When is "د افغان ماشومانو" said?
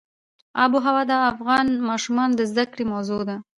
1.11-2.37